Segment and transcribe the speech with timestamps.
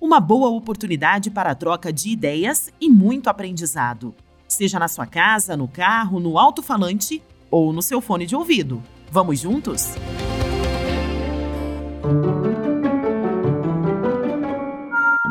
[0.00, 4.14] Uma boa oportunidade para a troca de ideias e muito aprendizado.
[4.46, 7.20] Seja na sua casa, no carro, no alto-falante
[7.50, 8.80] ou no seu fone de ouvido.
[9.10, 9.94] Vamos juntos?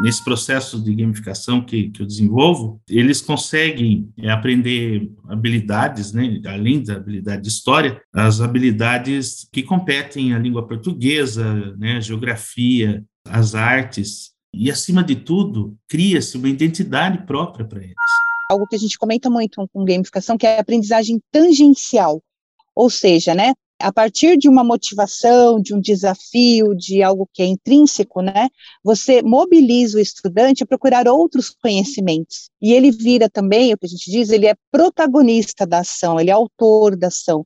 [0.02, 6.84] Nesse processo de gamificação que, que eu desenvolvo, eles conseguem é, aprender habilidades, né, além
[6.84, 14.37] da habilidade de história, as habilidades que competem a língua portuguesa, né, geografia, as artes,
[14.57, 17.95] e, acima de tudo, cria-se uma identidade própria para eles.
[18.49, 22.21] Algo que a gente comenta muito com gamificação, que é a aprendizagem tangencial.
[22.75, 27.45] Ou seja, né, a partir de uma motivação, de um desafio, de algo que é
[27.45, 28.49] intrínseco, né,
[28.83, 32.49] você mobiliza o estudante a procurar outros conhecimentos.
[32.61, 36.31] E ele vira também, o que a gente diz, ele é protagonista da ação, ele
[36.31, 37.45] é autor da ação.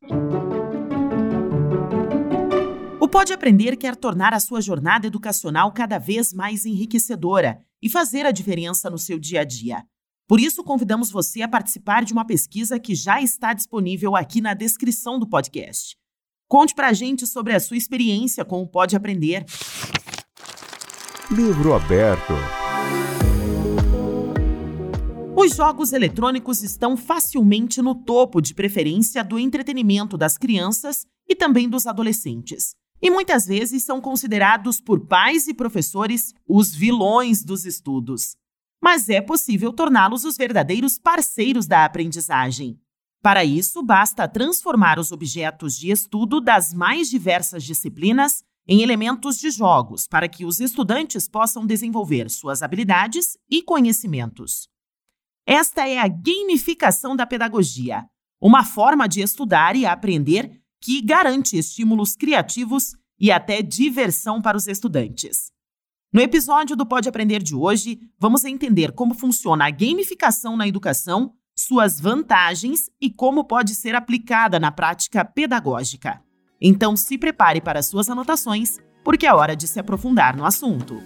[3.11, 8.31] Pode Aprender quer tornar a sua jornada educacional cada vez mais enriquecedora e fazer a
[8.31, 9.83] diferença no seu dia a dia.
[10.27, 14.53] Por isso, convidamos você a participar de uma pesquisa que já está disponível aqui na
[14.53, 15.97] descrição do podcast.
[16.47, 19.45] Conte pra gente sobre a sua experiência com o Pode Aprender.
[21.29, 22.33] Livro aberto.
[25.35, 31.69] Os jogos eletrônicos estão facilmente no topo de preferência do entretenimento das crianças e também
[31.69, 38.35] dos adolescentes e muitas vezes são considerados por pais e professores os vilões dos estudos.
[38.81, 42.79] Mas é possível torná-los os verdadeiros parceiros da aprendizagem.
[43.21, 49.49] Para isso, basta transformar os objetos de estudo das mais diversas disciplinas em elementos de
[49.51, 54.67] jogos para que os estudantes possam desenvolver suas habilidades e conhecimentos.
[55.45, 58.05] Esta é a gamificação da pedagogia,
[58.39, 64.67] uma forma de estudar e aprender que garante estímulos criativos e até diversão para os
[64.67, 65.51] estudantes.
[66.11, 71.31] No episódio do Pode Aprender de hoje, vamos entender como funciona a gamificação na educação,
[71.55, 76.19] suas vantagens e como pode ser aplicada na prática pedagógica.
[76.59, 81.01] Então se prepare para suas anotações, porque é hora de se aprofundar no assunto.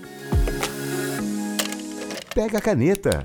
[2.33, 3.21] Pega a caneta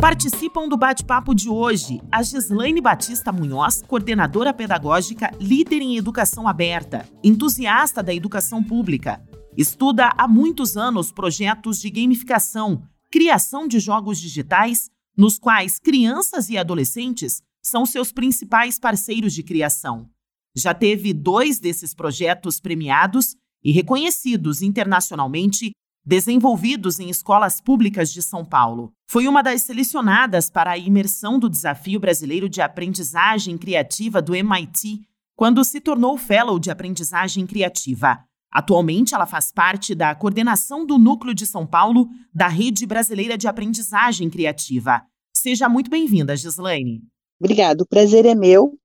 [0.00, 7.06] Participam do bate-papo de hoje a Gislaine Batista Munhoz, coordenadora pedagógica, líder em educação aberta,
[7.22, 9.22] entusiasta da educação pública.
[9.58, 16.56] Estuda há muitos anos projetos de gamificação, criação de jogos digitais, nos quais crianças e
[16.56, 20.08] adolescentes são seus principais parceiros de criação.
[20.56, 25.72] Já teve dois desses projetos premiados e reconhecidos internacionalmente
[26.04, 28.92] desenvolvidos em escolas públicas de São Paulo.
[29.08, 35.00] Foi uma das selecionadas para a imersão do Desafio Brasileiro de Aprendizagem Criativa do MIT,
[35.36, 38.18] quando se tornou Fellow de Aprendizagem Criativa.
[38.52, 43.46] Atualmente, ela faz parte da coordenação do Núcleo de São Paulo da Rede Brasileira de
[43.46, 45.02] Aprendizagem Criativa.
[45.32, 47.00] Seja muito bem-vinda, Gislaine.
[47.40, 48.76] Obrigado, o prazer é meu.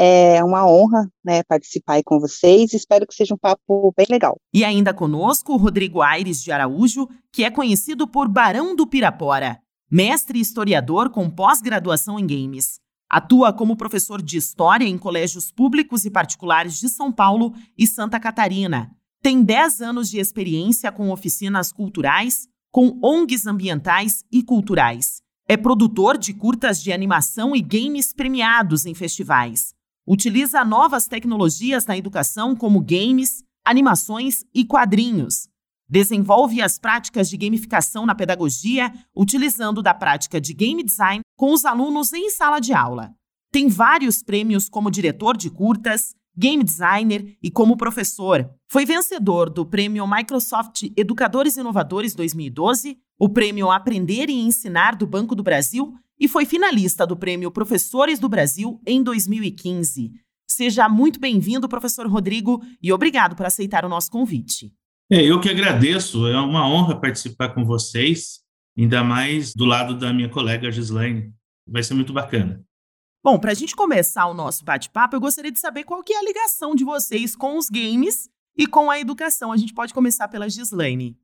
[0.00, 2.72] É uma honra né, participar com vocês.
[2.72, 4.40] Espero que seja um papo bem legal.
[4.54, 9.58] E ainda conosco Rodrigo Aires de Araújo, que é conhecido por Barão do Pirapora,
[9.90, 12.78] mestre historiador com pós-graduação em games.
[13.10, 18.20] Atua como professor de história em colégios públicos e particulares de São Paulo e Santa
[18.20, 18.92] Catarina.
[19.20, 25.22] Tem 10 anos de experiência com oficinas culturais, com ONGs ambientais e culturais.
[25.48, 29.76] É produtor de curtas de animação e games premiados em festivais
[30.08, 35.46] utiliza novas tecnologias na educação, como games, animações e quadrinhos.
[35.86, 41.66] Desenvolve as práticas de gamificação na pedagogia, utilizando da prática de game design com os
[41.66, 43.12] alunos em sala de aula.
[43.52, 48.48] Tem vários prêmios como diretor de curtas, game designer e como professor.
[48.70, 55.34] Foi vencedor do prêmio Microsoft Educadores Inovadores 2012, o prêmio Aprender e Ensinar do Banco
[55.34, 60.12] do Brasil e foi finalista do Prêmio Professores do Brasil em 2015.
[60.46, 64.72] Seja muito bem-vindo, professor Rodrigo, e obrigado por aceitar o nosso convite.
[65.10, 68.40] É, eu que agradeço, é uma honra participar com vocês,
[68.76, 71.32] ainda mais do lado da minha colega Gislaine.
[71.66, 72.64] Vai ser muito bacana.
[73.22, 76.18] Bom, para a gente começar o nosso bate-papo, eu gostaria de saber qual que é
[76.18, 79.52] a ligação de vocês com os games e com a educação.
[79.52, 81.16] A gente pode começar pela Gislaine.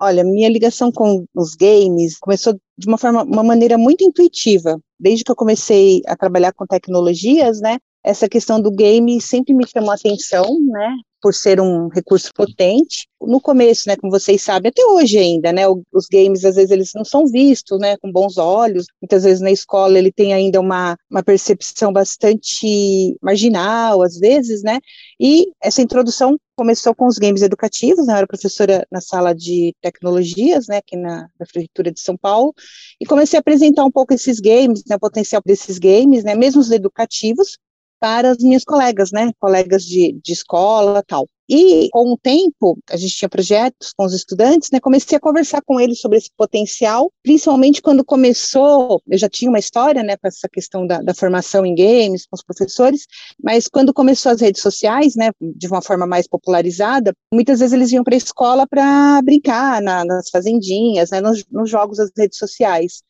[0.00, 4.80] Olha, minha ligação com os games começou de uma forma, uma maneira muito intuitiva.
[4.98, 7.78] Desde que eu comecei a trabalhar com tecnologias, né?
[8.04, 10.94] Essa questão do game sempre me chamou a atenção, né?
[11.20, 13.08] Por ser um recurso potente.
[13.20, 16.92] No começo, né, como vocês sabem, até hoje ainda, né, os games às vezes eles
[16.94, 18.86] não são vistos, né, com bons olhos.
[19.02, 24.78] Muitas vezes na escola ele tem ainda uma, uma percepção bastante marginal, às vezes, né.
[25.20, 29.74] E essa introdução começou com os games educativos, né, eu era professora na sala de
[29.80, 32.52] tecnologias, né, aqui na, na prefeitura de São Paulo,
[33.00, 36.60] e comecei a apresentar um pouco esses games, né, o potencial desses games, né, mesmo
[36.60, 37.58] os educativos,
[38.00, 41.26] para as minhas colegas, né, colegas de, de escola tal.
[41.50, 45.62] E com o tempo, a gente tinha projetos com os estudantes, né, comecei a conversar
[45.62, 50.28] com eles sobre esse potencial, principalmente quando começou, eu já tinha uma história, né, para
[50.28, 53.06] essa questão da, da, formação em games com os professores,
[53.42, 57.92] mas quando começou as redes sociais, né, de uma forma mais popularizada, muitas vezes eles
[57.92, 62.36] iam para a escola para brincar na, nas fazendinhas, né, nos, nos jogos das redes
[62.36, 63.02] sociais.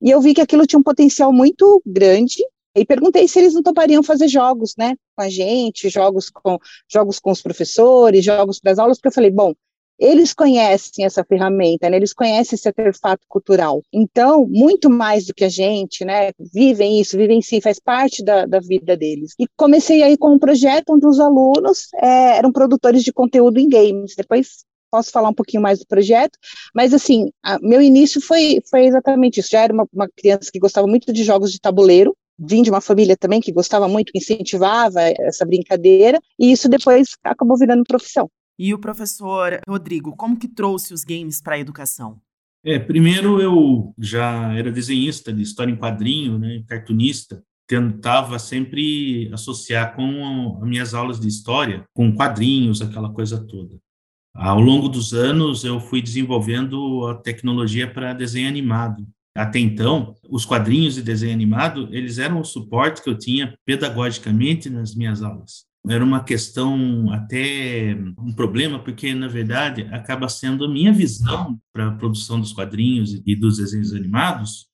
[0.00, 2.42] E eu vi que aquilo tinha um potencial muito grande,
[2.74, 6.58] e perguntei se eles não topariam fazer jogos, né, com a gente, jogos com,
[6.90, 9.52] jogos com os professores, jogos para as aulas, porque eu falei, bom,
[9.98, 13.82] eles conhecem essa ferramenta, né, eles conhecem esse artefato cultural.
[13.92, 18.46] Então, muito mais do que a gente, né, vivem isso, vivem sim, faz parte da,
[18.46, 19.34] da vida deles.
[19.38, 23.68] E comecei aí com um projeto onde os alunos é, eram produtores de conteúdo em
[23.68, 24.14] games.
[24.16, 26.38] Depois posso falar um pouquinho mais do projeto,
[26.74, 29.50] mas assim, a, meu início foi, foi exatamente isso.
[29.50, 32.80] Já era uma, uma criança que gostava muito de jogos de tabuleiro, vim de uma
[32.80, 38.30] família também que gostava muito, que incentivava essa brincadeira, e isso depois acabou virando profissão.
[38.58, 42.20] E o professor Rodrigo, como que trouxe os games para a educação?
[42.64, 49.96] É, primeiro eu já era desenhista de história em quadrinho, né, cartunista, tentava sempre associar
[49.96, 53.78] com as minhas aulas de história, com quadrinhos, aquela coisa toda.
[54.34, 59.06] Ao longo dos anos, eu fui desenvolvendo a tecnologia para desenho animado.
[59.34, 64.68] Até então, os quadrinhos de desenho animado, eles eram o suporte que eu tinha pedagogicamente
[64.68, 65.64] nas minhas aulas.
[65.88, 71.88] Era uma questão até um problema, porque na verdade acaba sendo a minha visão para
[71.88, 74.68] a produção dos quadrinhos e dos desenhos animados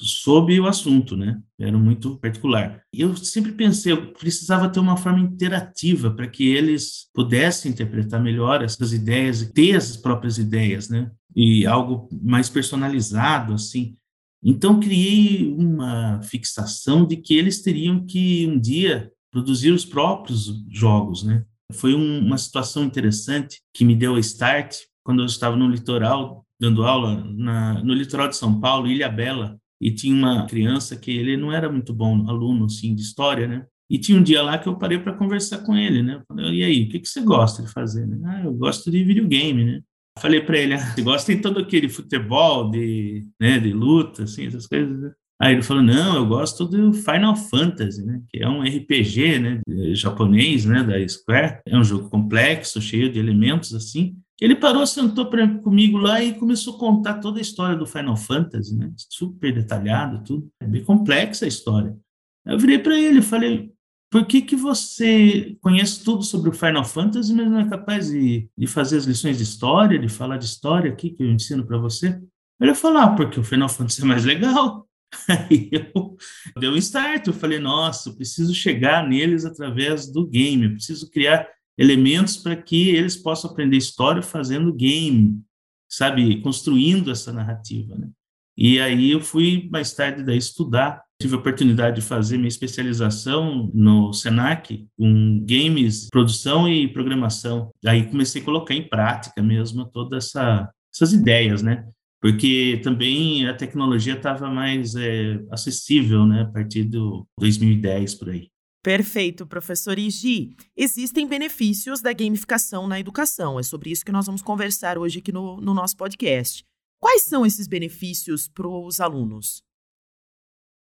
[0.00, 1.40] sobre o assunto, né?
[1.58, 2.82] Era muito particular.
[2.92, 8.62] Eu sempre pensei, eu precisava ter uma forma interativa para que eles pudessem interpretar melhor
[8.62, 11.10] essas ideias e ter as próprias ideias, né?
[11.36, 13.94] E algo mais personalizado, assim.
[14.42, 21.22] Então, criei uma fixação de que eles teriam que, um dia, produzir os próprios jogos,
[21.22, 21.44] né?
[21.72, 26.46] Foi um, uma situação interessante que me deu a start quando eu estava no litoral,
[26.60, 31.10] dando aula na, no litoral de São Paulo, Ilha Bela, e tinha uma criança que
[31.10, 33.66] ele não era muito bom aluno assim de história, né?
[33.88, 36.22] E tinha um dia lá que eu parei para conversar com ele, né?
[36.26, 38.08] Falei, e aí, o que, que você gosta de fazer?
[38.24, 39.82] Ah, eu gosto de videogame, né?
[40.18, 44.46] Falei para ele, ah, você gosta de todo aquele futebol, de, né, de luta, assim,
[44.46, 45.12] essas coisas, né?
[45.38, 49.60] Aí ele falou, não, eu gosto do Final Fantasy, né, que é um RPG, né,
[49.92, 51.60] japonês, né, da Square.
[51.66, 54.16] É um jogo complexo, cheio de elementos, assim.
[54.40, 58.16] Ele parou, sentou pra, comigo lá e começou a contar toda a história do Final
[58.16, 58.92] Fantasy, né?
[58.96, 60.48] Super detalhado, tudo.
[60.60, 61.96] É bem complexa a história.
[62.44, 63.72] Eu virei para ele e falei:
[64.10, 68.48] por que, que você conhece tudo sobre o Final Fantasy, mas não é capaz de,
[68.56, 71.78] de fazer as lições de história, de falar de história aqui que eu ensino para
[71.78, 72.20] você?
[72.60, 74.88] Ele falou: ah, porque o Final Fantasy é mais legal.
[75.28, 76.16] Aí eu
[76.58, 81.10] dei um start, eu falei, nossa, eu preciso chegar neles através do game, eu preciso
[81.10, 81.48] criar
[81.78, 85.40] elementos para que eles possam aprender história fazendo game,
[85.88, 88.08] sabe, construindo essa narrativa, né?
[88.56, 93.70] E aí eu fui mais tarde daí estudar, tive a oportunidade de fazer minha especialização
[93.72, 97.70] no Senac com games, produção e programação.
[97.84, 101.86] Aí comecei a colocar em prática mesmo todas essa, essas ideias, né?
[102.20, 106.42] Porque também a tecnologia estava mais é, acessível, né?
[106.42, 108.48] A partir do 2010 por aí.
[108.82, 110.54] Perfeito, professor Igi.
[110.76, 113.58] Existem benefícios da gamificação na educação.
[113.58, 116.64] É sobre isso que nós vamos conversar hoje aqui no, no nosso podcast.
[117.00, 119.62] Quais são esses benefícios para os alunos?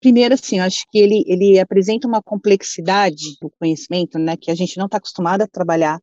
[0.01, 4.55] Primeiro, assim, eu acho que ele, ele apresenta uma complexidade do conhecimento, né, que a
[4.55, 6.01] gente não está acostumado a trabalhar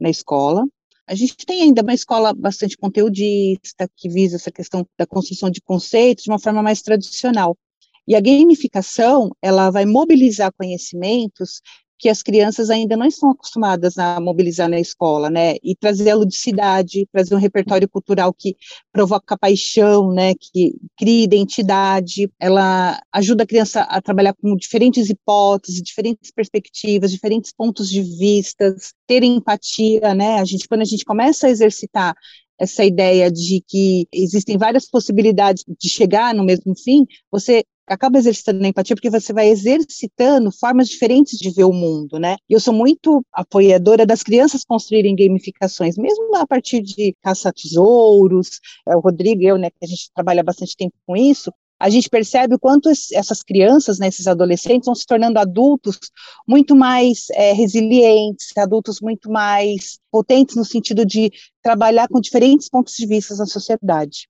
[0.00, 0.64] na escola.
[1.06, 5.60] A gente tem ainda uma escola bastante conteudista, que visa essa questão da construção de
[5.60, 7.54] conceitos de uma forma mais tradicional.
[8.08, 11.60] E a gamificação, ela vai mobilizar conhecimentos
[11.98, 15.56] que as crianças ainda não estão acostumadas a mobilizar na escola, né?
[15.62, 18.56] E trazer a ludicidade, trazer um repertório cultural que
[18.92, 20.34] provoca paixão, né?
[20.34, 22.30] Que cria identidade.
[22.38, 28.74] Ela ajuda a criança a trabalhar com diferentes hipóteses, diferentes perspectivas, diferentes pontos de vista,
[29.06, 30.40] ter empatia, né?
[30.40, 32.14] A gente, quando a gente começa a exercitar
[32.58, 38.64] essa ideia de que existem várias possibilidades de chegar no mesmo fim, você acaba exercitando
[38.64, 42.36] a empatia porque você vai exercitando formas diferentes de ver o mundo, né?
[42.48, 48.96] E eu sou muito apoiadora das crianças construírem gamificações, mesmo a partir de caça-tesouros, é,
[48.96, 52.08] o Rodrigo e eu, né, que a gente trabalha bastante tempo com isso, a gente
[52.08, 55.98] percebe o quanto essas crianças, né, esses adolescentes, vão se tornando adultos
[56.46, 61.30] muito mais é, resilientes, adultos muito mais potentes no sentido de
[61.62, 64.28] trabalhar com diferentes pontos de vista na sociedade.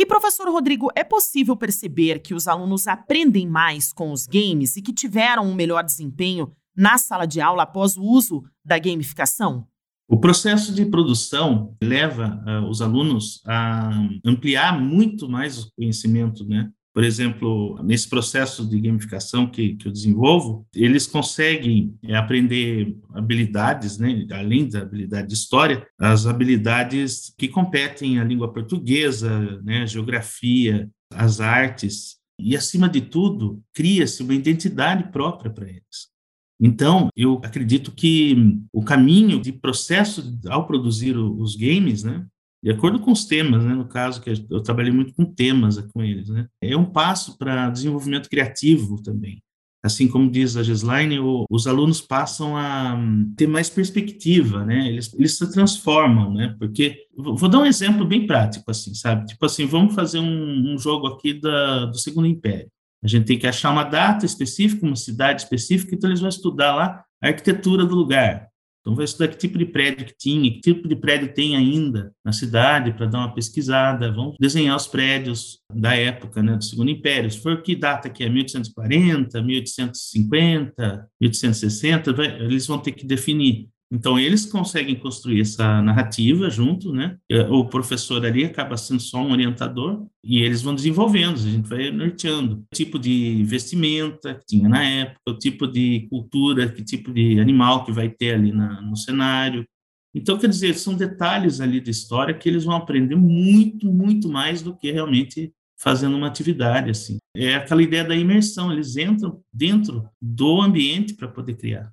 [0.00, 4.80] E, professor Rodrigo, é possível perceber que os alunos aprendem mais com os games e
[4.80, 9.66] que tiveram um melhor desempenho na sala de aula após o uso da gamificação?
[10.08, 13.90] O processo de produção leva uh, os alunos a
[14.24, 16.70] ampliar muito mais o conhecimento, né?
[16.92, 23.98] Por exemplo, nesse processo de gamificação que, que eu desenvolvo, eles conseguem é, aprender habilidades,
[23.98, 30.90] né, além da habilidade de história, as habilidades que competem a língua portuguesa, né, geografia,
[31.12, 36.10] as artes, e, acima de tudo, cria-se uma identidade própria para eles.
[36.58, 42.26] Então, eu acredito que o caminho de processo ao produzir os games, né,
[42.62, 46.02] de acordo com os temas, né, no caso que eu trabalhei muito com temas com
[46.02, 49.42] eles, né, é um passo para desenvolvimento criativo também.
[49.82, 54.88] Assim como diz a Gislaine, os alunos passam a hum, ter mais perspectiva, né?
[54.88, 56.54] Eles, eles se transformam, né?
[56.58, 59.24] Porque vou dar um exemplo bem prático, assim, sabe?
[59.24, 62.68] Tipo assim, vamos fazer um, um jogo aqui da, do Segundo Império.
[63.02, 66.74] A gente tem que achar uma data específica, uma cidade específica, então eles vão estudar
[66.74, 68.49] lá a arquitetura do lugar.
[68.80, 72.12] Então, vai estudar que tipo de prédio que tinha, que tipo de prédio tem ainda
[72.24, 74.10] na cidade, para dar uma pesquisada.
[74.10, 77.30] Vão desenhar os prédios da época, né, do Segundo Império.
[77.30, 83.68] Se for que data que é 1840, 1850, 1860, vai, eles vão ter que definir
[83.92, 87.18] então, eles conseguem construir essa narrativa junto, né?
[87.50, 91.90] O professor ali acaba sendo só um orientador e eles vão desenvolvendo, a gente vai
[91.90, 92.64] norteando.
[92.72, 97.40] O tipo de vestimenta que tinha na época, o tipo de cultura, que tipo de
[97.40, 99.66] animal que vai ter ali na, no cenário.
[100.14, 104.62] Então, quer dizer, são detalhes ali da história que eles vão aprender muito, muito mais
[104.62, 107.18] do que realmente fazendo uma atividade, assim.
[107.34, 111.92] É aquela ideia da imersão, eles entram dentro do ambiente para poder criar.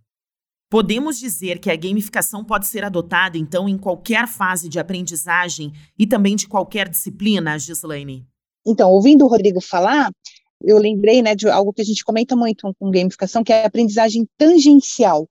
[0.70, 6.06] Podemos dizer que a gamificação pode ser adotada, então, em qualquer fase de aprendizagem e
[6.06, 8.28] também de qualquer disciplina, Gislaine?
[8.66, 10.12] Então, ouvindo o Rodrigo falar,
[10.62, 13.68] eu lembrei né, de algo que a gente comenta muito com gamificação, que é a
[13.68, 15.26] aprendizagem tangencial.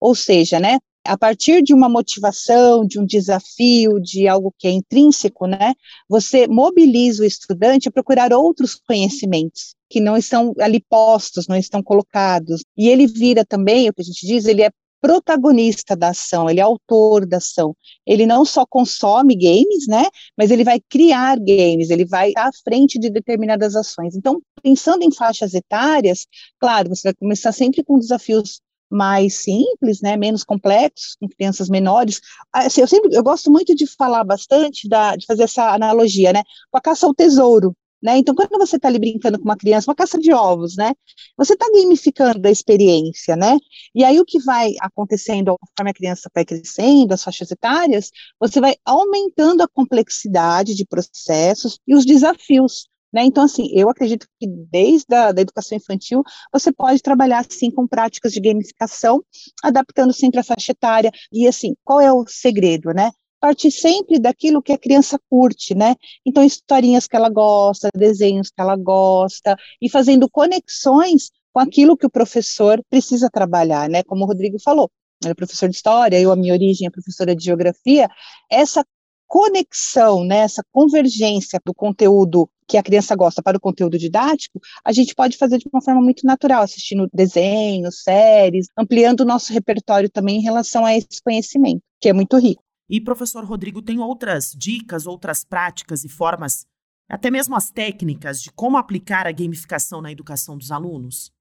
[0.00, 4.70] Ou seja, né, a partir de uma motivação, de um desafio, de algo que é
[4.70, 5.74] intrínseco, né,
[6.08, 11.82] você mobiliza o estudante a procurar outros conhecimentos que não estão ali postos, não estão
[11.82, 12.64] colocados.
[12.76, 16.60] E ele vira também, o que a gente diz, ele é protagonista da ação, ele
[16.60, 17.76] é autor da ação.
[18.04, 22.98] Ele não só consome games, né, mas ele vai criar games, ele vai à frente
[22.98, 24.16] de determinadas ações.
[24.16, 26.26] Então, pensando em faixas etárias,
[26.58, 32.20] claro, você vai começar sempre com desafios mais simples, né, menos complexos, com crianças menores.
[32.52, 36.42] Assim, eu sempre, eu gosto muito de falar bastante da, de fazer essa analogia, né,
[36.70, 37.74] com a caça ao tesouro.
[38.06, 38.18] Né?
[38.18, 40.94] Então, quando você está ali brincando com uma criança, uma caça de ovos, né?
[41.36, 43.58] Você está gamificando a experiência, né?
[43.92, 48.60] E aí o que vai acontecendo conforme a criança vai crescendo, as faixas etárias, você
[48.60, 52.86] vai aumentando a complexidade de processos e os desafios.
[53.12, 53.24] Né?
[53.24, 56.22] Então, assim, eu acredito que desde a da educação infantil,
[56.52, 59.20] você pode trabalhar, assim, com práticas de gamificação,
[59.64, 61.10] adaptando sempre a faixa etária.
[61.32, 63.10] E, assim, qual é o segredo, né?
[63.40, 65.94] Partir sempre daquilo que a criança curte, né?
[66.24, 72.06] Então, historinhas que ela gosta, desenhos que ela gosta, e fazendo conexões com aquilo que
[72.06, 74.02] o professor precisa trabalhar, né?
[74.02, 74.90] Como o Rodrigo falou,
[75.22, 78.08] ele é professor de história, eu, a minha origem é professora de geografia,
[78.50, 78.84] essa
[79.26, 84.92] conexão, né, essa convergência do conteúdo que a criança gosta para o conteúdo didático, a
[84.92, 90.10] gente pode fazer de uma forma muito natural, assistindo desenhos, séries, ampliando o nosso repertório
[90.10, 92.65] também em relação a esse conhecimento, que é muito rico.
[92.88, 96.66] E professor Rodrigo tem outras dicas, outras práticas e formas,
[97.08, 101.32] até mesmo as técnicas de como aplicar a gamificação na educação dos alunos?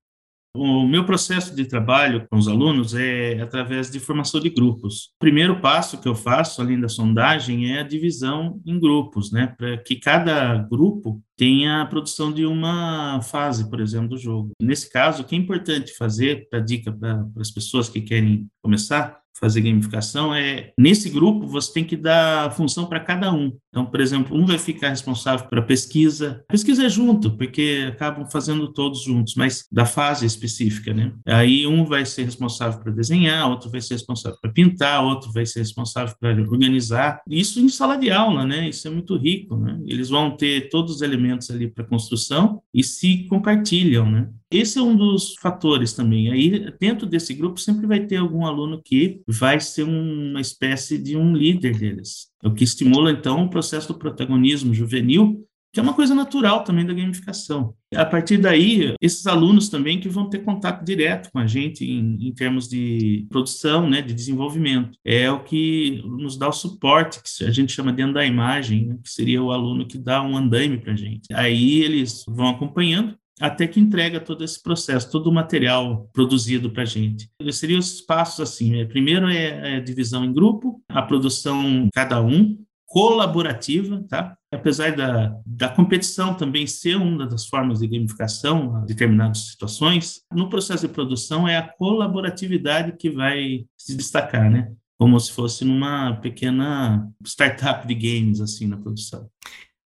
[0.58, 5.08] O meu processo de trabalho com os alunos é através de formação de grupos.
[5.08, 9.48] O primeiro passo que eu faço, além da sondagem, é a divisão em grupos, né?
[9.48, 14.52] Para que cada grupo tem a produção de uma fase, por exemplo, do jogo.
[14.62, 19.20] Nesse caso, o que é importante fazer, para dica para as pessoas que querem começar,
[19.40, 23.52] fazer gamificação é nesse grupo você tem que dar função para cada um.
[23.70, 26.44] Então, por exemplo, um vai ficar responsável para pesquisa.
[26.48, 31.12] Pesquisa é junto, porque acabam fazendo todos juntos, mas da fase específica, né?
[31.26, 35.46] Aí um vai ser responsável para desenhar, outro vai ser responsável para pintar, outro vai
[35.46, 37.22] ser responsável para organizar.
[37.30, 38.70] Isso em sala de aula, né?
[38.70, 39.78] Isso é muito rico, né?
[39.86, 44.30] Eles vão ter todos os elementos ali para construção e se compartilham, né?
[44.52, 46.32] Esse é um dos fatores também.
[46.32, 51.18] Aí, dentro desse grupo, sempre vai ter algum aluno que vai ser uma espécie de
[51.18, 52.28] um líder deles.
[52.44, 56.64] É o que estimula, então, o processo do protagonismo juvenil, que é uma coisa natural
[56.64, 57.76] também da gamificação.
[57.94, 62.30] A partir daí, esses alunos também que vão ter contato direto com a gente em,
[62.30, 64.98] em, termos de produção, né, de desenvolvimento.
[65.04, 69.10] É o que nos dá o suporte, que a gente chama de andaimagem, né, que
[69.10, 71.28] seria o aluno que dá um andaime para a gente.
[71.34, 76.84] Aí eles vão acompanhando até que entrega todo esse processo, todo o material produzido para
[76.84, 77.30] a gente.
[77.52, 78.86] Seriam os passos assim: né?
[78.86, 84.38] primeiro é a divisão em grupo, a produção cada um, colaborativa, tá?
[84.56, 90.50] Apesar da, da competição também ser uma das formas de gamificação a determinadas situações, no
[90.50, 94.72] processo de produção é a colaboratividade que vai se destacar, né?
[94.98, 99.30] Como se fosse numa pequena startup de games, assim, na produção.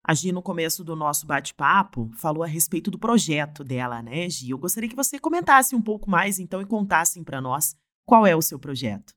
[0.03, 4.49] A Gi, no começo do nosso bate-papo, falou a respeito do projeto dela, né, Gi?
[4.51, 8.35] Eu gostaria que você comentasse um pouco mais, então, e contassem para nós qual é
[8.35, 9.16] o seu projeto.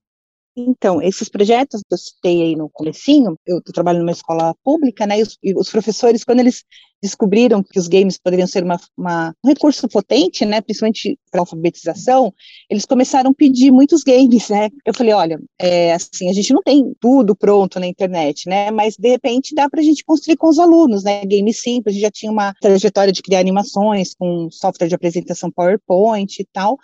[0.68, 5.20] Então, esses projetos que eu citei aí no comecinho, eu trabalho numa escola pública, né,
[5.20, 6.64] e os, e os, professores, quando eles
[7.02, 12.32] descobriram que os games poderiam ser uma, uma, um recurso potente, né, principalmente para alfabetização,
[12.68, 16.62] eles começaram a pedir muitos games, né, eu falei, olha, é, assim, a gente não
[16.62, 20.48] tem tudo pronto na internet, né, mas de repente dá para a gente construir com
[20.48, 24.50] os alunos, né, games simples, a gente já tinha uma trajetória de criar animações com
[24.50, 26.76] software de apresentação PowerPoint e tal,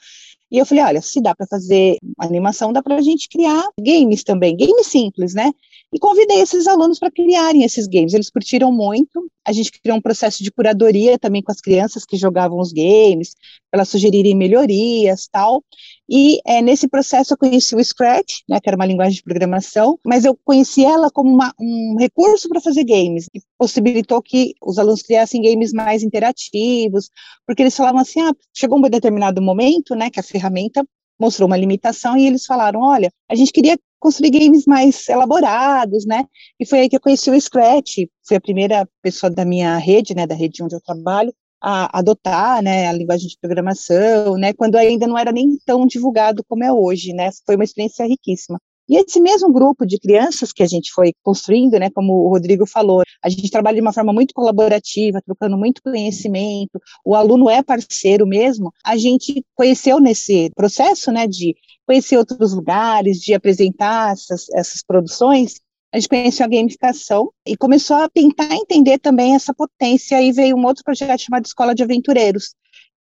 [0.51, 4.23] e eu falei, olha, se dá para fazer animação, dá para a gente criar games
[4.23, 5.53] também, games simples, né?
[5.93, 8.13] E convidei esses alunos para criarem esses games.
[8.13, 9.31] Eles curtiram muito.
[9.45, 13.35] A gente criou um processo de curadoria também com as crianças que jogavam os games,
[13.71, 15.65] para elas sugerirem melhorias, tal.
[16.09, 19.99] E é, nesse processo eu conheci o Scratch, né, que era uma linguagem de programação,
[20.05, 24.79] mas eu conheci ela como uma, um recurso para fazer games, que possibilitou que os
[24.79, 27.11] alunos criassem games mais interativos,
[27.47, 30.87] porque eles falavam assim, ah, chegou um determinado momento, né, que a ferramenta
[31.19, 36.25] mostrou uma limitação e eles falaram, olha, a gente queria construir games mais elaborados, né?
[36.61, 40.15] E foi aí que eu conheci o Scratch, fui a primeira pessoa da minha rede,
[40.15, 41.33] né, da rede onde eu trabalho,
[41.69, 46.45] a adotar, né, a linguagem de programação, né, quando ainda não era nem tão divulgado
[46.49, 47.31] como é hoje, né?
[47.45, 48.61] Foi uma experiência riquíssima.
[48.89, 52.65] E esse mesmo grupo de crianças que a gente foi construindo, né, como o Rodrigo
[52.67, 57.65] falou, a gente trabalha de uma forma muito colaborativa, trocando muito conhecimento, o aluno é
[57.65, 64.47] parceiro mesmo, a gente conheceu nesse processo, né, de conhecer outros lugares, de apresentar essas,
[64.55, 65.57] essas produções,
[65.93, 70.19] a gente conheceu a gamificação e começou a tentar entender também essa potência.
[70.19, 72.55] Aí veio um outro projeto chamado Escola de Aventureiros,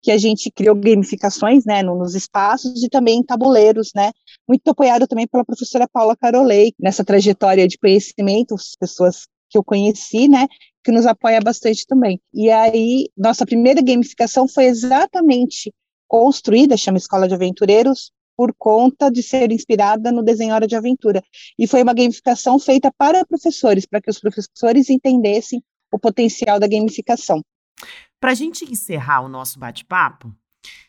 [0.01, 4.11] que a gente criou gamificações, né, nos espaços e também em tabuleiros, né,
[4.47, 9.63] muito apoiado também pela professora Paula Carolei, nessa trajetória de conhecimento, as pessoas que eu
[9.63, 10.47] conheci, né,
[10.83, 12.19] que nos apoia bastante também.
[12.33, 15.73] E aí, nossa primeira gamificação foi exatamente
[16.05, 21.23] construída, chama Escola de Aventureiros, por conta de ser inspirada no desenho Hora de Aventura.
[21.57, 26.67] E foi uma gamificação feita para professores, para que os professores entendessem o potencial da
[26.67, 27.41] gamificação.
[28.19, 30.33] Para a gente encerrar o nosso bate-papo,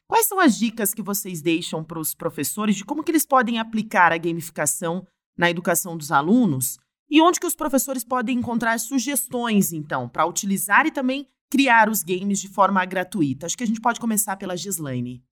[0.06, 3.58] quais são as dicas que vocês deixam para os professores de como que eles podem
[3.58, 6.78] aplicar a gamificação na educação dos alunos
[7.10, 12.02] e onde que os professores podem encontrar sugestões, então, para utilizar e também criar os
[12.02, 13.46] games de forma gratuita?
[13.46, 15.22] Acho que a gente pode começar pela Gislaine.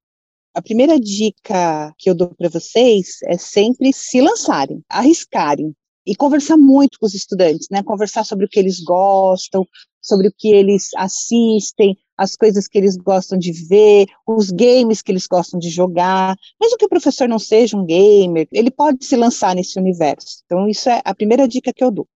[0.55, 5.75] A primeira dica que eu dou para vocês é sempre se lançarem, arriscarem
[6.07, 7.83] e conversar muito com os estudantes, né?
[7.83, 9.67] Conversar sobre o que eles gostam,
[9.99, 15.11] sobre o que eles assistem, as coisas que eles gostam de ver, os games que
[15.11, 16.37] eles gostam de jogar.
[16.61, 20.43] Mesmo que o professor não seja um gamer, ele pode se lançar nesse universo.
[20.45, 22.07] Então, isso é a primeira dica que eu dou.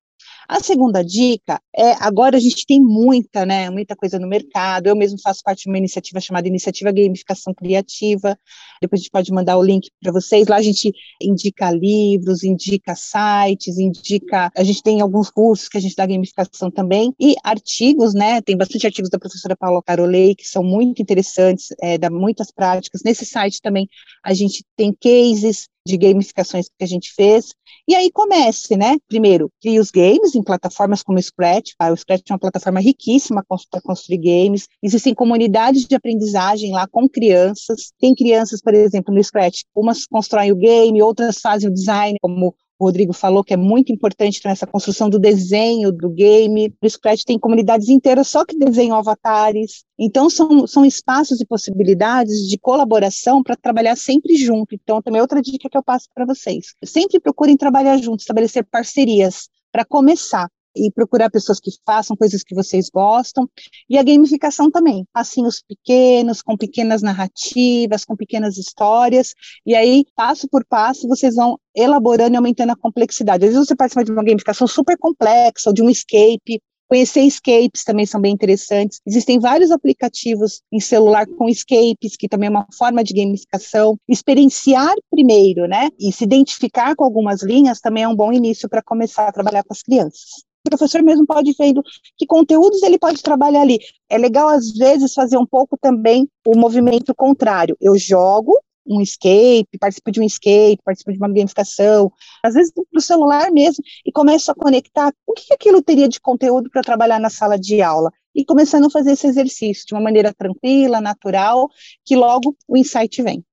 [0.49, 4.95] A segunda dica é, agora a gente tem muita, né, muita coisa no mercado, eu
[4.97, 8.39] mesmo faço parte de uma iniciativa chamada Iniciativa Gamificação Criativa,
[8.81, 12.95] depois a gente pode mandar o link para vocês, lá a gente indica livros, indica
[12.95, 18.15] sites, indica, a gente tem alguns cursos que a gente dá gamificação também, e artigos,
[18.15, 22.53] né, tem bastante artigos da professora Paula Carolei, que são muito interessantes, é, dá muitas
[22.53, 23.89] práticas, nesse site também
[24.25, 27.55] a gente tem cases, de gamificações que a gente fez.
[27.89, 28.97] E aí comece, né?
[29.09, 31.73] Primeiro, crie os games em plataformas como o Scratch.
[31.79, 34.67] Ah, o Scratch é uma plataforma riquíssima para construir games.
[34.83, 37.93] Existem comunidades de aprendizagem lá com crianças.
[37.99, 42.55] Tem crianças, por exemplo, no Scratch, umas constroem o game, outras fazem o design, como
[42.79, 46.75] o Rodrigo falou que é muito importante nessa construção do desenho do game.
[46.83, 49.85] O Scratch tem comunidades inteiras só que desenham avatares.
[49.99, 54.75] Então, são, são espaços e possibilidades de colaboração para trabalhar sempre junto.
[54.75, 56.75] Então, também outra dica que eu passo para vocês.
[56.85, 62.55] Sempre procurem trabalhar juntos, estabelecer parcerias para começar e procurar pessoas que façam coisas que
[62.55, 63.49] vocês gostam.
[63.89, 69.35] E a gamificação também, passinhos pequenos, com pequenas narrativas, com pequenas histórias,
[69.65, 73.45] e aí, passo por passo, vocês vão elaborando e aumentando a complexidade.
[73.45, 77.83] Às vezes você participa de uma gamificação super complexa, ou de um escape, Conhecer escapes
[77.85, 79.01] também são bem interessantes.
[79.05, 83.99] Existem vários aplicativos em celular com escapes, que também é uma forma de gamificação.
[84.09, 85.89] Experienciar primeiro, né?
[85.99, 89.65] E se identificar com algumas linhas também é um bom início para começar a trabalhar
[89.65, 91.83] com as crianças professor mesmo pode vendo
[92.17, 93.79] que conteúdos ele pode trabalhar ali.
[94.09, 97.77] É legal, às vezes, fazer um pouco também o movimento contrário.
[97.81, 98.53] Eu jogo
[98.87, 102.11] um escape, participo de um escape, participo de uma gamificação,
[102.43, 106.71] às vezes no celular mesmo, e começo a conectar o que aquilo teria de conteúdo
[106.71, 108.13] para trabalhar na sala de aula.
[108.35, 111.69] E começando a fazer esse exercício de uma maneira tranquila, natural,
[112.05, 113.45] que logo o insight vem.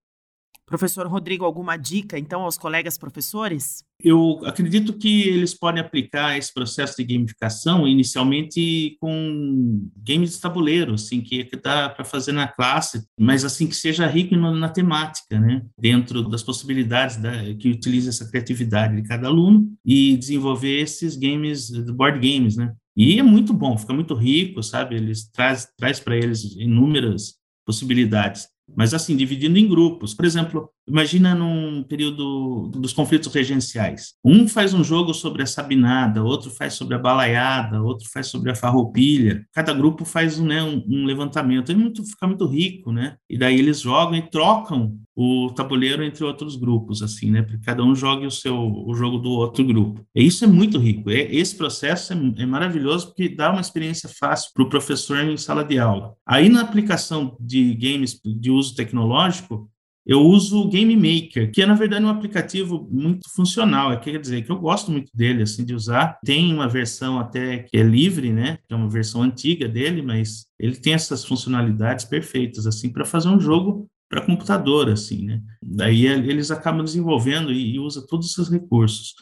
[0.74, 3.84] Professor Rodrigo, alguma dica então aos colegas professores?
[4.04, 10.96] Eu acredito que eles podem aplicar esse processo de gamificação inicialmente com games de tabuleiro,
[10.96, 15.64] assim, que dá para fazer na classe, mas assim que seja rico na temática, né?
[15.80, 21.70] Dentro das possibilidades da, que utiliza essa criatividade de cada aluno e desenvolver esses games,
[21.92, 22.74] board games, né?
[22.98, 24.96] E é muito bom, fica muito rico, sabe?
[24.96, 30.14] Eles traz traz para eles inúmeras possibilidades mas assim, dividindo em grupos.
[30.14, 34.14] Por exemplo, imagina num período dos conflitos regenciais.
[34.24, 38.52] Um faz um jogo sobre a sabinada, outro faz sobre a balaiada, outro faz sobre
[38.52, 39.46] a farroupilha.
[39.54, 41.72] Cada grupo faz né, um, um levantamento.
[41.72, 43.16] É muito, fica muito rico, né?
[43.30, 47.44] E daí eles jogam e trocam o tabuleiro entre outros grupos, assim, né?
[47.44, 50.06] Para cada um jogue o seu o jogo do outro grupo.
[50.16, 51.10] E isso é muito rico.
[51.10, 55.38] É, esse processo é, é maravilhoso porque dá uma experiência fácil para o professor em
[55.38, 56.16] sala de aula.
[56.26, 59.70] Aí na aplicação de games de uso tecnológico,
[60.06, 64.20] eu uso o Game Maker, que é na verdade um aplicativo muito funcional, é, quer
[64.20, 66.20] dizer que eu gosto muito dele assim de usar.
[66.26, 68.58] Tem uma versão até que é livre, né?
[68.68, 73.30] Que é uma versão antiga dele, mas ele tem essas funcionalidades perfeitas assim para fazer
[73.30, 75.42] um jogo para computador, assim, né?
[75.64, 79.16] Daí eles acabam desenvolvendo e, e usa todos esses recursos.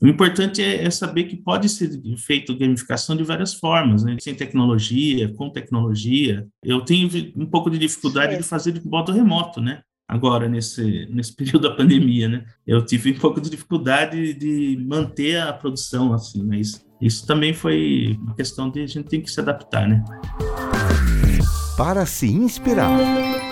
[0.00, 4.16] O importante é, é, saber que pode ser feito gamificação de várias formas, né?
[4.20, 6.46] Sem tecnologia, com tecnologia.
[6.62, 8.38] Eu tenho um pouco de dificuldade é.
[8.38, 9.80] de fazer de modo remoto, né?
[10.08, 12.44] Agora, nesse, nesse período da pandemia, né?
[12.66, 18.18] Eu tive um pouco de dificuldade de manter a produção, assim, mas isso também foi
[18.20, 20.04] uma questão de a gente tem que se adaptar, né?
[21.76, 23.51] Para se inspirar.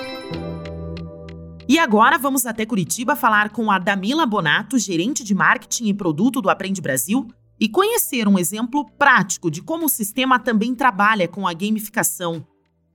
[1.71, 6.43] E agora vamos até Curitiba falar com a Damila Bonato, gerente de marketing e produto
[6.43, 7.29] do Aprende Brasil,
[7.61, 12.45] e conhecer um exemplo prático de como o sistema também trabalha com a gamificação.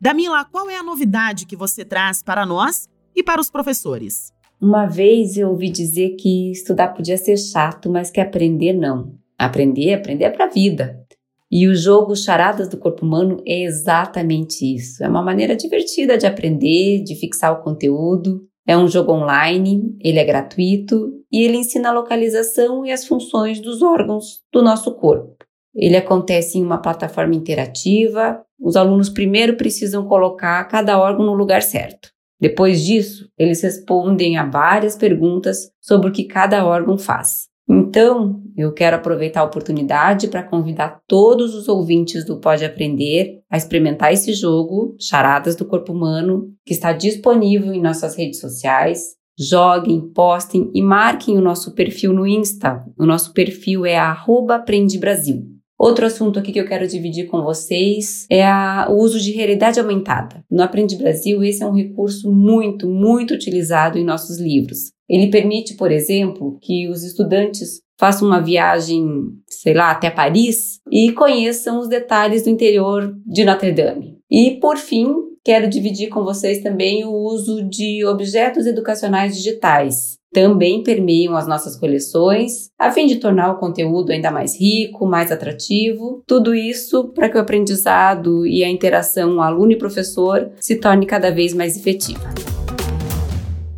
[0.02, 4.34] Damila, qual é a novidade que você traz para nós e para os professores?
[4.60, 9.16] Uma vez eu ouvi dizer que estudar podia ser chato, mas que aprender não.
[9.40, 11.02] Aprender, aprender é para a vida.
[11.50, 15.02] E o jogo Charadas do Corpo Humano é exatamente isso.
[15.02, 20.18] É uma maneira divertida de aprender, de fixar o conteúdo é um jogo online, ele
[20.20, 25.36] é gratuito e ele ensina a localização e as funções dos órgãos do nosso corpo.
[25.76, 28.42] Ele acontece em uma plataforma interativa.
[28.60, 32.10] Os alunos primeiro precisam colocar cada órgão no lugar certo.
[32.40, 37.48] Depois disso, eles respondem a várias perguntas sobre o que cada órgão faz.
[37.68, 43.58] Então, eu quero aproveitar a oportunidade para convidar todos os ouvintes do Pode Aprender a
[43.58, 49.16] experimentar esse jogo, Charadas do Corpo Humano, que está disponível em nossas redes sociais.
[49.38, 52.86] Joguem, postem e marquem o nosso perfil no Insta.
[52.98, 55.44] O nosso perfil é @aprendebrasil.
[55.78, 59.78] Outro assunto aqui que eu quero dividir com vocês é a, o uso de realidade
[59.78, 60.42] aumentada.
[60.50, 64.95] No Aprende Brasil, esse é um recurso muito, muito utilizado em nossos livros.
[65.10, 69.06] Ele permite, por exemplo, que os estudantes façam uma viagem,
[69.48, 74.18] sei lá, até Paris e conheçam os detalhes do interior de Notre Dame.
[74.30, 75.14] E, por fim,
[75.44, 81.78] quero dividir com vocês também o uso de objetos educacionais digitais também permeiam as nossas
[81.78, 86.22] coleções, a fim de tornar o conteúdo ainda mais rico, mais atrativo.
[86.28, 91.32] Tudo isso para que o aprendizado e a interação aluno e professor se torne cada
[91.32, 92.55] vez mais efetiva.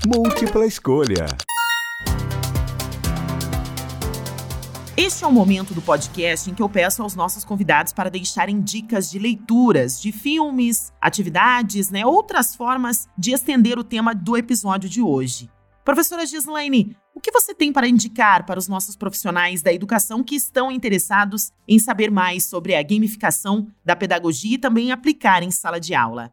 [0.10, 1.26] Múltipla escolha.
[4.96, 8.62] Este é o momento do podcast em que eu peço aos nossos convidados para deixarem
[8.62, 14.88] dicas de leituras, de filmes, atividades, né, outras formas de estender o tema do episódio
[14.88, 15.52] de hoje.
[15.84, 20.36] Professora Gislaine, o que você tem para indicar para os nossos profissionais da educação que
[20.36, 25.82] estão interessados em saber mais sobre a gamificação da pedagogia e também aplicar em sala
[25.82, 26.32] de aula?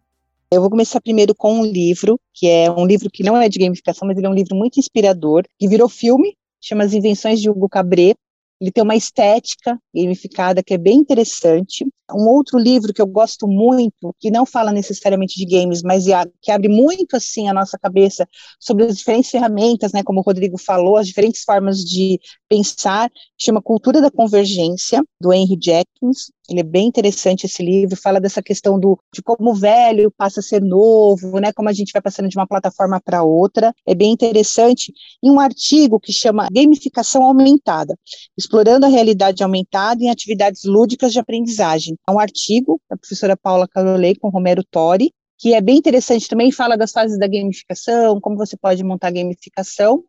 [0.54, 3.58] Eu vou começar primeiro com um livro, que é um livro que não é de
[3.58, 7.50] gamificação, mas ele é um livro muito inspirador, que virou filme, chama As Invenções de
[7.50, 8.16] Hugo Cabret,
[8.60, 11.84] ele tem uma estética gamificada que é bem interessante.
[12.10, 16.04] Um outro livro que eu gosto muito, que não fala necessariamente de games, mas
[16.40, 18.26] que abre muito assim a nossa cabeça
[18.60, 23.60] sobre as diferentes ferramentas, né, como o Rodrigo falou, as diferentes formas de pensar, chama
[23.60, 26.30] Cultura da Convergência, do Henry Jenkins.
[26.48, 30.40] Ele é bem interessante esse livro, fala dessa questão do de como o velho passa
[30.40, 33.72] a ser novo, né, como a gente vai passando de uma plataforma para outra.
[33.86, 34.92] É bem interessante.
[35.22, 37.98] E um artigo que chama Gamificação Aumentada,
[38.36, 41.96] explorando a realidade aumentada em atividades lúdicas de aprendizagem.
[42.08, 46.52] É um artigo da professora Paula Carolei com Romero Tori, que é bem interessante também,
[46.52, 50.02] fala das fases da gamificação, como você pode montar gamificação.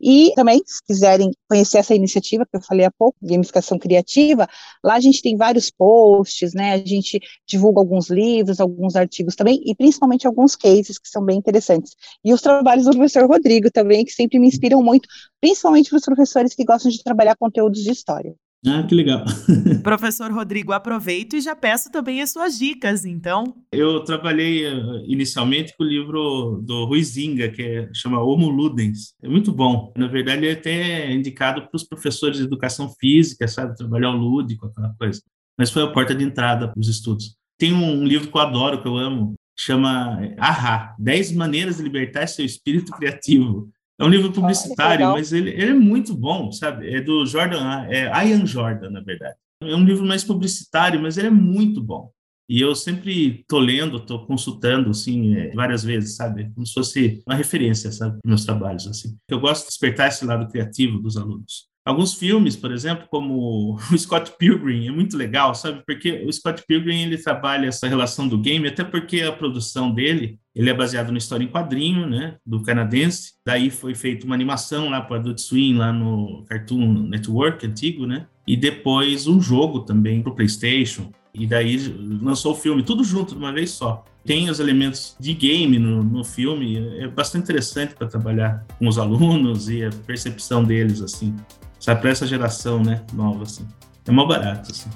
[0.00, 4.48] E também, se quiserem conhecer essa iniciativa que eu falei há pouco, gamificação criativa,
[4.82, 6.72] lá a gente tem vários posts, né?
[6.72, 11.38] A gente divulga alguns livros, alguns artigos também, e principalmente alguns cases que são bem
[11.38, 11.94] interessantes.
[12.24, 15.08] E os trabalhos do professor Rodrigo também, que sempre me inspiram muito,
[15.40, 18.34] principalmente para os professores que gostam de trabalhar conteúdos de história.
[18.66, 19.24] Ah, que legal.
[19.82, 23.56] Professor Rodrigo, aproveito e já peço também as suas dicas, então.
[23.72, 29.14] Eu trabalhei eh, inicialmente com o livro do Ruizinga, que é, chama Homo Ludens.
[29.22, 29.90] É muito bom.
[29.96, 33.76] Na verdade, ele é até indicado para os professores de educação física, sabe?
[33.76, 35.22] Trabalhar o lúdico, aquela coisa.
[35.58, 37.34] Mas foi a porta de entrada para os estudos.
[37.58, 42.26] Tem um livro que eu adoro, que eu amo, chama Ahá, 10 maneiras de libertar
[42.26, 43.70] seu espírito criativo.
[44.00, 46.90] É um livro publicitário, ah, mas ele, ele, é muito bom, sabe?
[46.90, 49.36] É do Jordan, é Ian Jordan, na verdade.
[49.62, 52.10] É um livro mais publicitário, mas ele é muito bom.
[52.48, 56.50] E eu sempre tô lendo, tô consultando, assim, é, várias vezes, sabe?
[56.54, 58.18] Como se fosse uma referência, sabe?
[58.24, 59.16] Meus trabalhos, assim.
[59.28, 61.69] Eu gosto de despertar esse lado criativo dos alunos.
[61.82, 65.82] Alguns filmes, por exemplo, como o Scott Pilgrim, é muito legal, sabe?
[65.86, 70.38] Porque o Scott Pilgrim, ele trabalha essa relação do game, até porque a produção dele,
[70.54, 73.32] ele é baseado numa história em quadrinho, né, do canadense.
[73.46, 78.26] Daí foi feita uma animação lá para Adult Swim, lá no Cartoon Network antigo, né?
[78.46, 81.10] E depois um jogo também para o PlayStation.
[81.32, 81.78] E daí
[82.20, 84.04] lançou o filme, tudo junto de uma vez só.
[84.24, 88.98] Tem os elementos de game no, no filme, é bastante interessante para trabalhar com os
[88.98, 91.34] alunos e a percepção deles, assim
[91.80, 93.66] sabe, para essa geração, né, nova, assim.
[94.06, 94.90] É mó barato, assim.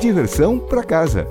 [0.00, 1.26] Diversão para casa.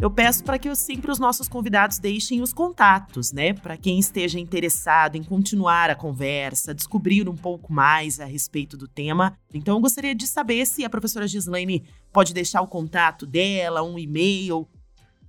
[0.00, 3.52] Eu peço para que sempre os nossos convidados deixem os contatos, né?
[3.54, 8.86] Para quem esteja interessado em continuar a conversa, descobrir um pouco mais a respeito do
[8.86, 9.36] tema.
[9.52, 13.98] Então, eu gostaria de saber se a professora Gislaine pode deixar o contato dela, um
[13.98, 14.68] e-mail,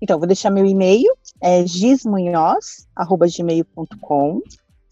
[0.01, 1.09] então, vou deixar meu e-mail,
[1.41, 4.41] é gismunhoz.gmail.com,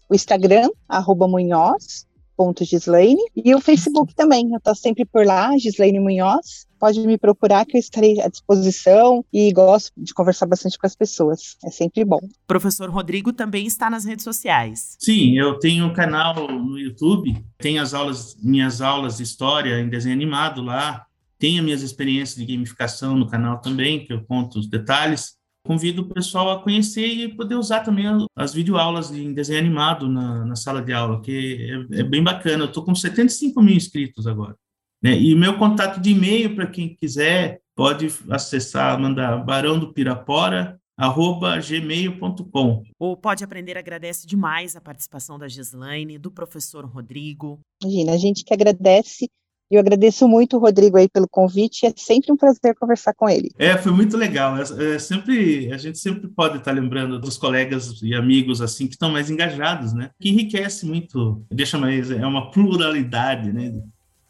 [0.08, 6.66] o Instagram, arroba munhoz.gislaine, e o Facebook também, eu estou sempre por lá, Gislaine Munhoz,
[6.78, 10.94] pode me procurar que eu estarei à disposição e gosto de conversar bastante com as
[10.94, 12.20] pessoas, é sempre bom.
[12.46, 14.96] Professor Rodrigo também está nas redes sociais.
[14.98, 19.88] Sim, eu tenho um canal no YouTube, tem as aulas, minhas aulas de história em
[19.88, 21.05] desenho animado lá,
[21.38, 25.36] tenho minhas experiências de gamificação no canal também, que eu conto os detalhes.
[25.64, 30.44] Convido o pessoal a conhecer e poder usar também as videoaulas em desenho animado na,
[30.44, 32.64] na sala de aula, que é, é bem bacana.
[32.64, 34.54] Eu estou com 75 mil inscritos agora.
[35.02, 35.18] Né?
[35.18, 40.80] E o meu contato de e-mail, para quem quiser, pode acessar, mandar barão do Pirapora,
[40.96, 42.82] arroba gmail.com.
[42.98, 47.60] O Pode Aprender agradece demais a participação da Gislaine, do professor Rodrigo.
[47.82, 49.28] Imagina, a gente que agradece
[49.74, 53.50] eu agradeço muito o Rodrigo aí pelo convite, é sempre um prazer conversar com ele.
[53.58, 54.56] É, foi muito legal.
[54.56, 58.94] É, é sempre, a gente sempre pode estar lembrando dos colegas e amigos assim que
[58.94, 60.10] estão mais engajados, né?
[60.20, 63.72] Que enriquece muito, deixa mais, é uma pluralidade, né?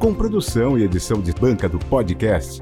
[0.00, 2.60] Com produção e edição de banca do podcast,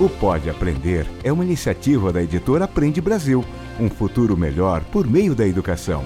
[0.00, 3.44] O Pode Aprender é uma iniciativa da editora Aprende Brasil.
[3.78, 6.04] Um futuro melhor por meio da educação.